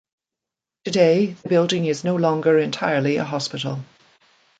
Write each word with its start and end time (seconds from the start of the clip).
Today, 0.83 1.27
the 1.27 1.47
building 1.49 1.85
is 1.85 2.03
no 2.03 2.15
longer 2.15 2.57
entirely 2.57 3.17
a 3.17 3.23
hospital. 3.23 3.83